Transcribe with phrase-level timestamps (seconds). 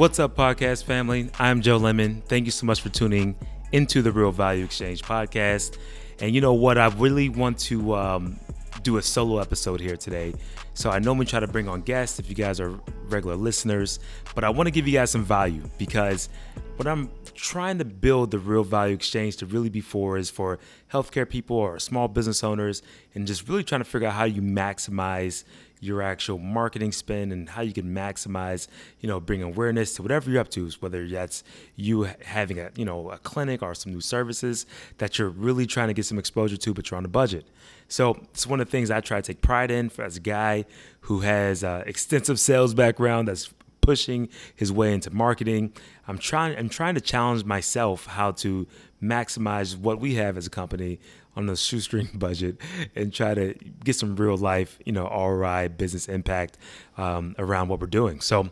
[0.00, 1.28] What's up, podcast family?
[1.38, 2.22] I'm Joe Lemon.
[2.22, 3.36] Thank you so much for tuning
[3.70, 5.76] into the Real Value Exchange podcast.
[6.20, 6.78] And you know what?
[6.78, 8.40] I really want to um,
[8.82, 10.32] do a solo episode here today.
[10.72, 12.80] So I normally try to bring on guests if you guys are
[13.10, 14.00] regular listeners,
[14.34, 16.30] but I want to give you guys some value because
[16.76, 20.58] what I'm trying to build the Real Value Exchange to really be for is for
[20.90, 22.80] healthcare people or small business owners
[23.14, 25.44] and just really trying to figure out how you maximize
[25.80, 28.68] your actual marketing spend and how you can maximize,
[29.00, 31.42] you know, bring awareness to whatever you're up to, whether that's
[31.74, 34.66] you having a, you know, a clinic or some new services
[34.98, 37.46] that you're really trying to get some exposure to, but you're on a budget.
[37.88, 40.66] So it's one of the things I try to take pride in as a guy
[41.02, 45.72] who has uh, extensive sales background that's pushing his way into marketing.
[46.06, 48.66] I'm trying I'm trying to challenge myself how to
[49.02, 51.00] maximize what we have as a company
[51.36, 52.56] on a shoestring budget
[52.94, 56.58] and try to get some real life, you know, ROI business impact
[56.96, 58.20] um, around what we're doing.
[58.20, 58.50] So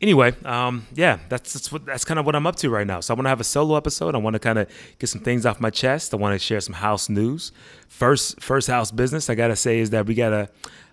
[0.00, 3.00] anyway, um, yeah, that's that's, that's kind of what I'm up to right now.
[3.00, 4.14] So I want to have a solo episode.
[4.14, 6.14] I want to kind of get some things off my chest.
[6.14, 7.52] I want to share some house news.
[7.88, 10.48] First, first house business I gotta say is that we gotta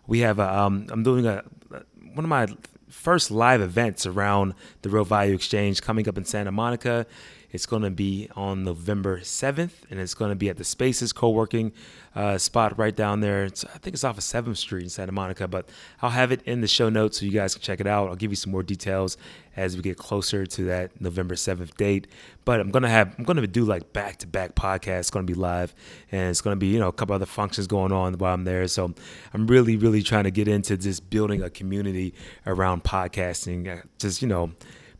[0.07, 1.43] we have a, um, I'm doing a
[2.13, 2.47] one of my
[2.89, 7.05] first live events around the Real Value Exchange coming up in Santa Monica.
[7.51, 11.13] It's going to be on November 7th, and it's going to be at the Spaces
[11.13, 11.71] co-working
[12.13, 13.45] uh, spot right down there.
[13.45, 15.69] It's, I think it's off of 7th Street in Santa Monica, but
[16.01, 18.09] I'll have it in the show notes so you guys can check it out.
[18.09, 19.17] I'll give you some more details
[19.55, 22.07] as we get closer to that November 7th date.
[22.45, 24.99] But I'm gonna have I'm gonna do like back to back podcasts.
[24.99, 25.75] It's gonna be live,
[26.11, 28.67] and it's gonna be you know a couple other functions going on while I'm there.
[28.67, 28.93] So
[29.33, 32.13] I'm really really trying to get into just building a community
[32.45, 33.83] around podcasting.
[33.99, 34.53] Just you know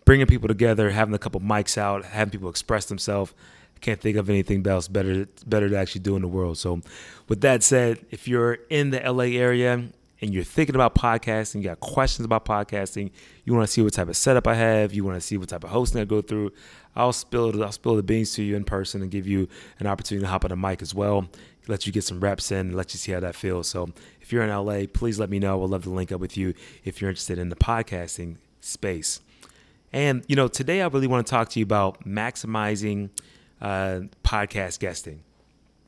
[0.07, 3.33] bringing people together, having a couple mics out, having people express themselves.
[3.81, 6.57] Can't think of anything else better better to actually do in the world.
[6.57, 6.81] So,
[7.27, 9.73] with that said, if you're in the LA area
[10.21, 13.11] and you're thinking about podcasting, you got questions about podcasting,
[13.43, 15.49] you want to see what type of setup I have, you want to see what
[15.49, 16.53] type of hosting I go through,
[16.95, 20.23] I'll spill I'll spill the beans to you in person and give you an opportunity
[20.23, 21.27] to hop on a mic as well.
[21.67, 23.67] Let you get some reps in, let you see how that feels.
[23.67, 23.89] So
[24.21, 25.61] if you're in LA, please let me know.
[25.61, 26.53] I'd love to link up with you
[26.85, 29.19] if you're interested in the podcasting space.
[29.93, 33.09] And, you know, today I really want to talk to you about maximizing
[33.61, 35.21] uh, podcast guesting.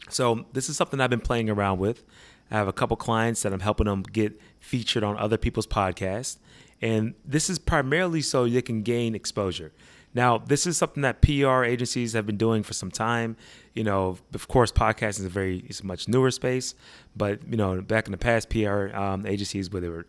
[0.09, 2.03] So, this is something I've been playing around with.
[2.49, 6.37] I have a couple clients that I'm helping them get featured on other people's podcasts.
[6.81, 9.71] And this is primarily so they can gain exposure.
[10.13, 13.35] Now, this is something that PR agencies have been doing for some time.
[13.75, 16.73] You know, of course, podcasting is a very, it's a much newer space.
[17.15, 20.07] But, you know, back in the past, PR um, agencies, where they were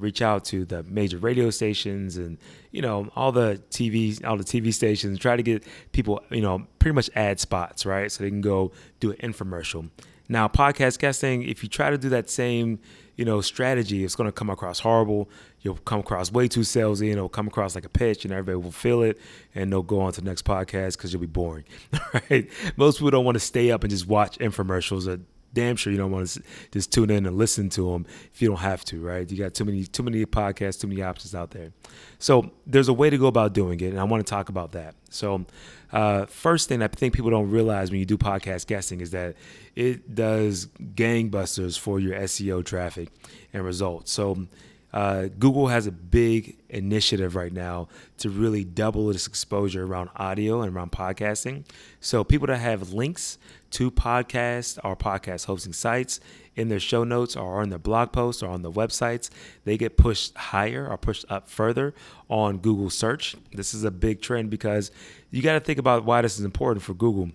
[0.00, 2.38] reach out to the major radio stations and
[2.70, 6.66] you know all the TV all the TV stations try to get people you know
[6.78, 8.10] pretty much ad spots right?
[8.10, 9.90] So they can go do an infomercial.
[10.28, 12.78] Now podcast casting if you try to do that same
[13.16, 15.28] you know strategy it's going to come across horrible.
[15.62, 18.56] You'll come across way too salesy and it'll come across like a pitch and everybody
[18.56, 19.18] will feel it
[19.54, 21.64] and they'll go on to the next podcast because you'll be boring
[22.14, 22.48] right?
[22.76, 25.20] Most people don't want to stay up and just watch infomercials or
[25.52, 28.48] damn sure you don't want to just tune in and listen to them if you
[28.48, 29.30] don't have to, right?
[29.30, 31.72] You got too many too many podcasts, too many options out there.
[32.18, 34.72] So there's a way to go about doing it, and I want to talk about
[34.72, 34.94] that.
[35.10, 35.44] So
[35.92, 39.34] uh, first thing I think people don't realize when you do podcast guesting is that
[39.74, 43.08] it does gangbusters for your SEO traffic
[43.52, 44.12] and results.
[44.12, 44.46] So
[44.92, 50.62] uh, Google has a big initiative right now to really double its exposure around audio
[50.62, 51.64] and around podcasting.
[52.00, 53.38] So people that have links
[53.72, 56.20] to podcasts or podcast hosting sites
[56.56, 59.30] in their show notes or on their blog posts or on the websites,
[59.64, 61.94] they get pushed higher or pushed up further
[62.28, 63.36] on Google search.
[63.52, 64.90] This is a big trend because
[65.30, 67.30] you got to think about why this is important for Google.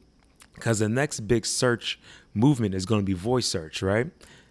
[0.54, 2.00] Because the next big search
[2.34, 4.08] movement is going to be voice search, right?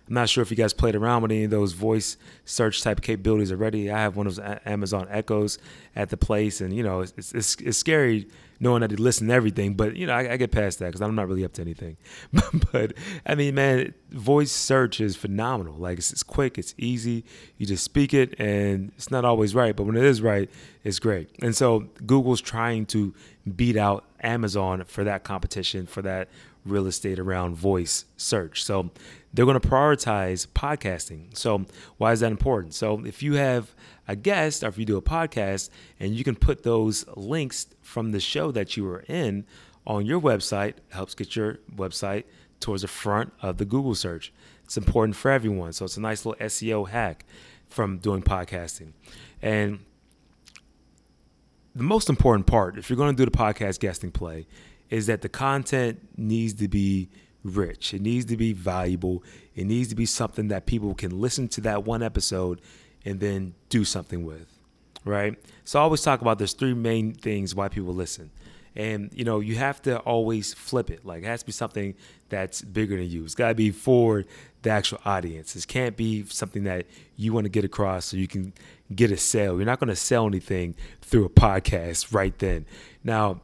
[0.07, 3.01] I'm not sure if you guys played around with any of those voice search type
[3.01, 3.91] capabilities already.
[3.91, 5.59] I have one of those Amazon Echoes
[5.97, 8.29] at the place, and you know it's it's, it's scary
[8.61, 9.75] knowing that they listen to everything.
[9.75, 11.97] But you know I, I get past that because I'm not really up to anything.
[12.73, 12.93] but
[13.25, 15.75] I mean, man, voice search is phenomenal.
[15.75, 17.25] Like it's, it's quick, it's easy.
[17.57, 20.51] You just speak it, and it's not always right, but when it is right,
[20.83, 21.31] it's great.
[21.41, 23.15] And so Google's trying to
[23.57, 26.29] beat out Amazon for that competition for that
[26.65, 28.65] real estate around voice search.
[28.65, 28.91] So
[29.33, 31.37] they're going to prioritize podcasting.
[31.37, 31.67] So
[31.99, 32.75] why is that important?
[32.75, 33.75] So if you have
[34.09, 38.13] a guest or if you do a podcast and you can put those links from
[38.13, 39.45] the show that you were in
[39.87, 42.25] on your website, helps get your website
[42.61, 44.33] towards the front of the Google search.
[44.65, 45.75] It's important for everyone.
[45.75, 47.27] So it's a nice little SEO hack
[47.69, 48.93] from doing podcasting.
[49.43, 49.81] And
[51.75, 54.47] the most important part, if you're going to do the podcast guesting play,
[54.91, 57.09] is that the content needs to be
[57.43, 57.93] rich.
[57.95, 59.23] It needs to be valuable.
[59.55, 62.61] It needs to be something that people can listen to that one episode
[63.05, 64.47] and then do something with.
[65.05, 65.35] right?
[65.65, 68.31] So I always talk about there's three main things why people listen.
[68.77, 71.05] And you know, you have to always flip it.
[71.05, 71.95] Like it has to be something
[72.29, 73.25] that's bigger than you.
[73.25, 74.25] It's got to be for
[74.63, 75.55] the actual audience.
[75.55, 76.87] It can't be something that
[77.17, 78.53] you want to get across so you can
[78.95, 79.57] get a sale.
[79.57, 82.67] You're not going to sell anything through a podcast right then.
[83.05, 83.41] Now,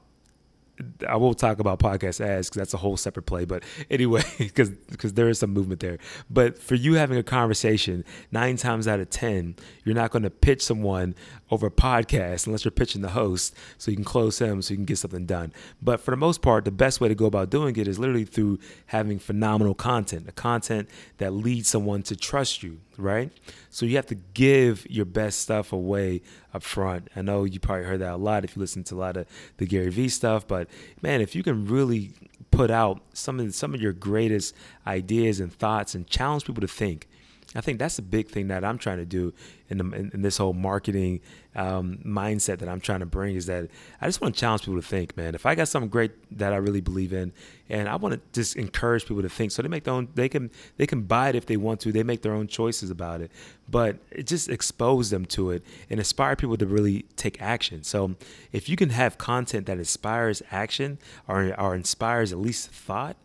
[1.06, 3.44] I won't talk about podcast ads because that's a whole separate play.
[3.44, 5.98] But anyway, because because there is some movement there.
[6.28, 10.30] But for you having a conversation, nine times out of ten, you're not going to
[10.30, 11.14] pitch someone
[11.50, 14.78] over a podcast unless you're pitching the host so you can close him so you
[14.78, 15.52] can get something done.
[15.82, 18.24] But for the most part, the best way to go about doing it is literally
[18.24, 20.88] through having phenomenal content, a content
[21.18, 23.30] that leads someone to trust you, right?
[23.70, 26.22] So you have to give your best stuff away
[26.54, 27.08] up front.
[27.16, 29.26] I know you probably heard that a lot if you listen to a lot of
[29.56, 30.68] the Gary Vee stuff, but
[31.02, 32.12] man, if you can really
[32.50, 34.54] put out some of some of your greatest
[34.86, 37.06] ideas and thoughts and challenge people to think
[37.54, 39.34] I think that's the big thing that I'm trying to do
[39.68, 41.20] in, the, in, in this whole marketing
[41.56, 43.68] um, mindset that I'm trying to bring is that
[44.00, 45.34] I just want to challenge people to think, man.
[45.34, 47.32] If I got something great that I really believe in,
[47.68, 50.28] and I want to just encourage people to think, so they make their own, they
[50.28, 51.92] can they can buy it if they want to.
[51.92, 53.32] They make their own choices about it,
[53.68, 57.82] but it just expose them to it and inspire people to really take action.
[57.82, 58.14] So
[58.52, 63.16] if you can have content that inspires action or or inspires at least thought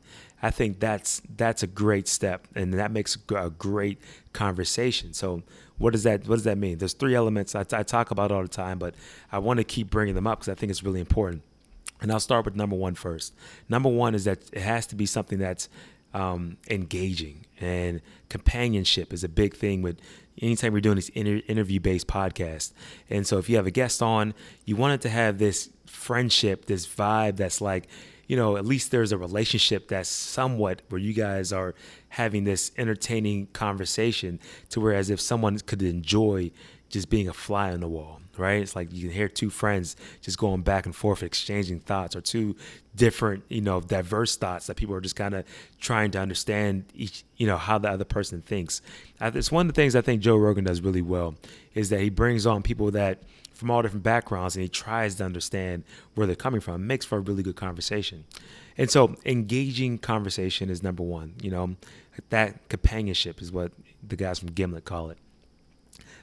[0.45, 3.97] I think that's that's a great step, and that makes a great
[4.31, 5.12] conversation.
[5.12, 5.42] So,
[5.80, 6.77] what does that what does that mean?
[6.77, 8.94] There's three elements I, I talk about all the time, but
[9.31, 11.42] I want to keep bringing them up because I think it's really important.
[12.00, 13.33] And I'll start with number one first.
[13.69, 15.68] Number one is that it has to be something that's
[16.13, 18.00] um, engaging, and
[18.30, 19.98] companionship is a big thing with
[20.39, 22.71] anytime we're doing these inter- interview based podcasts.
[23.09, 26.65] And so, if you have a guest on, you want it to have this friendship,
[26.65, 27.88] this vibe that's like
[28.27, 31.75] you know, at least there's a relationship that's somewhat where you guys are
[32.10, 34.39] having this entertaining conversation
[34.69, 36.51] to whereas if someone could enjoy
[36.89, 38.62] just being a fly on the wall, right?
[38.62, 42.22] It's like you can hear two friends just going back and forth, exchanging thoughts, or
[42.22, 42.56] two
[42.95, 45.45] different, you know, diverse thoughts that people are just kind of
[45.80, 48.81] trying to understand each, you know, how the other person thinks.
[49.19, 51.36] It's one of the things I think Joe Rogan does really well
[51.74, 53.24] is that he brings on people that
[53.55, 56.75] from all different backgrounds and he tries to understand where they're coming from.
[56.75, 58.25] It makes for a really good conversation.
[58.77, 61.35] And so engaging conversation is number one.
[61.41, 61.75] You know,
[62.29, 63.71] that companionship is what
[64.05, 65.17] the guys from Gimlet call it.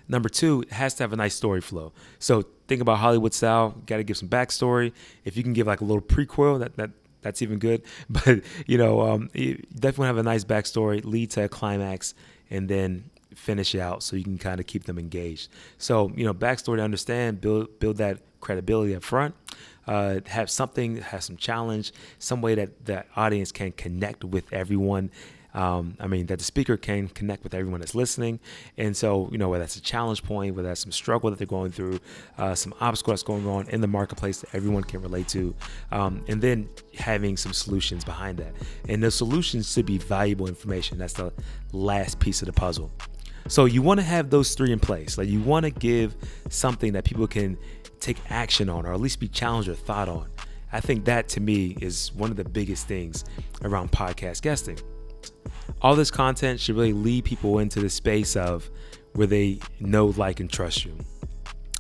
[0.09, 1.93] Number two, it has to have a nice story flow.
[2.19, 3.71] So think about Hollywood style.
[3.87, 4.93] Got to give some backstory.
[5.25, 6.91] If you can give like a little prequel, that that
[7.23, 7.83] that's even good.
[8.11, 12.15] But you know, um, you definitely have a nice backstory, lead to a climax,
[12.51, 15.49] and then finish out so you can kind of keep them engaged.
[15.79, 19.35] So, you know, backstory to understand, build build that credibility up front.
[19.87, 25.11] Uh, have something, have some challenge, some way that the audience can connect with everyone.
[25.55, 28.41] Um, I mean, that the speaker can connect with everyone that's listening.
[28.79, 31.47] And so, you know, whether that's a challenge point, whether that's some struggle that they're
[31.47, 32.01] going through,
[32.39, 35.55] uh, some obstacle that's going on in the marketplace that everyone can relate to,
[35.91, 36.69] um, and then
[36.99, 38.55] having some solutions behind that.
[38.89, 40.97] And the solutions should be valuable information.
[40.97, 41.33] That's the
[41.73, 42.91] last piece of the puzzle.
[43.49, 45.19] So you want to have those three in place.
[45.19, 46.17] Like you want to give
[46.49, 47.59] something that people can
[48.01, 50.29] take action on or at least be challenged or thought on.
[50.73, 53.25] I think that to me is one of the biggest things
[53.63, 54.79] around podcast guesting.
[55.83, 58.71] All this content should really lead people into the space of
[59.15, 60.97] where they know, like, and trust you.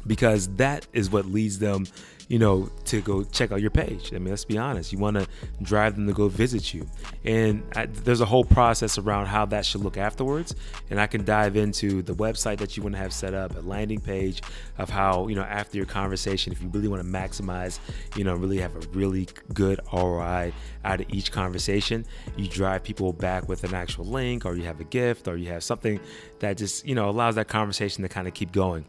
[0.06, 1.86] Because that is what leads them
[2.32, 4.14] you know, to go check out your page.
[4.14, 4.90] I mean, let's be honest.
[4.90, 5.26] You want to
[5.60, 6.86] drive them to go visit you,
[7.24, 10.54] and I, there's a whole process around how that should look afterwards.
[10.88, 13.60] And I can dive into the website that you want to have set up, a
[13.60, 14.40] landing page
[14.78, 17.78] of how you know after your conversation, if you really want to maximize,
[18.16, 20.54] you know, really have a really good ROI
[20.86, 22.06] out of each conversation,
[22.38, 25.48] you drive people back with an actual link, or you have a gift, or you
[25.48, 26.00] have something
[26.38, 28.86] that just you know allows that conversation to kind of keep going.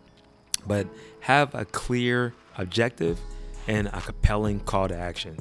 [0.68, 0.88] But
[1.22, 3.20] have a clear objective
[3.68, 5.38] and a compelling call to action.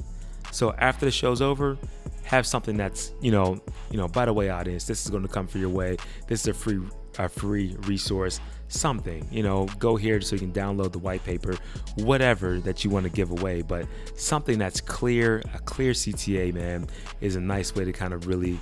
[0.51, 1.77] So after the show's over,
[2.23, 3.59] have something that's, you know,
[3.91, 5.97] you know, by the way, audience, this is going to come for your way.
[6.27, 6.79] This is a free
[7.19, 11.55] a free resource, something, you know, go here so you can download the white paper,
[11.97, 16.87] whatever that you want to give away, but something that's clear, a clear CTA, man,
[17.21, 18.59] is a nice way to kind of really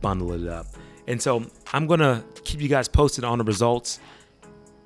[0.00, 0.66] bundle it up.
[1.06, 4.00] And so I'm going to keep you guys posted on the results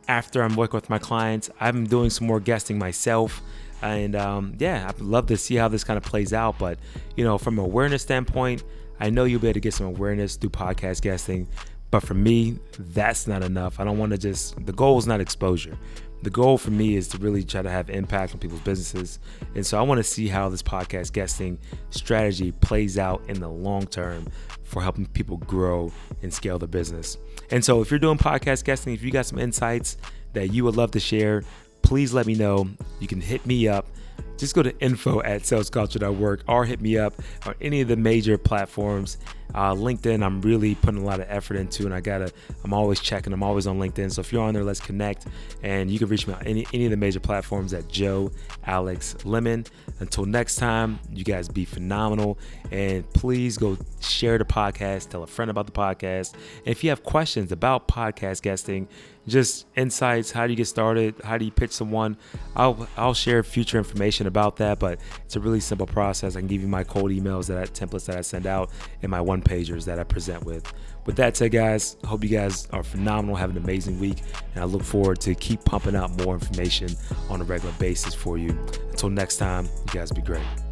[0.09, 1.51] after I'm working with my clients.
[1.61, 3.41] I'm doing some more guesting myself.
[3.81, 6.59] And um, yeah, I'd love to see how this kind of plays out.
[6.59, 6.79] But,
[7.17, 8.65] you know, from awareness standpoint,
[8.99, 11.47] I know you'll be able to get some awareness through podcast guesting.
[11.91, 13.81] But for me, that's not enough.
[13.81, 15.79] I don't want to just, the goal is not exposure.
[16.23, 19.21] The goal for me is to really try to have impact on people's businesses.
[19.55, 21.59] And so I want to see how this podcast guesting
[21.91, 24.27] strategy plays out in the long term
[24.65, 25.93] for helping people grow
[26.23, 27.17] and scale their business.
[27.51, 29.97] And so if you're doing podcast guesting, if you got some insights
[30.33, 31.45] that you would love to share,
[31.83, 32.69] please let me know.
[33.01, 33.87] You can hit me up
[34.39, 37.15] just go to info at salesculture.work or hit me up
[37.47, 39.19] on any of the major platforms.
[39.55, 42.31] Uh, LinkedIn, I'm really putting a lot of effort into, and I gotta,
[42.65, 43.33] I'm always checking.
[43.33, 44.13] I'm always on LinkedIn.
[44.13, 45.27] So if you're on there, let's connect.
[45.63, 48.31] And you can reach me on any, any of the major platforms at Joe
[48.67, 49.65] Alex Lemon.
[50.01, 52.39] Until next time, you guys be phenomenal.
[52.71, 56.35] And please go share the podcast, tell a friend about the podcast.
[56.35, 58.87] And if you have questions about podcast guesting,
[59.27, 62.17] just insights, how do you get started, how do you pitch someone,
[62.57, 64.79] I'll I'll share future information about that.
[64.79, 66.37] But it's a really simple process.
[66.37, 68.71] I can give you my cold emails that I, templates that I send out
[69.03, 70.73] and my one pagers that I present with.
[71.07, 74.19] With that said, guys, I hope you guys are phenomenal, have an amazing week,
[74.55, 76.91] and I look forward to keep pumping out more information
[77.31, 78.51] on a regular basis for you.
[78.91, 80.68] Until next time, you guys be great.